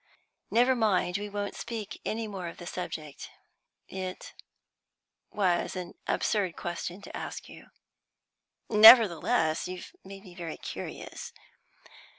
Never 0.49 0.73
mind, 0.75 1.19
we 1.19 1.29
won't 1.29 1.53
speak 1.55 2.01
any 2.03 2.27
more 2.27 2.47
of 2.47 2.57
the 2.57 2.65
subject. 2.65 3.29
It 3.87 4.33
was 5.29 5.75
an 5.75 5.93
absurd 6.07 6.55
question 6.55 7.03
to 7.03 7.15
ask 7.15 7.47
you." 7.47 7.67
"Nevertheless, 8.67 9.67
you 9.67 9.77
have 9.77 9.91
made 10.03 10.23
me 10.23 10.33
very 10.33 10.57
curious." 10.57 11.33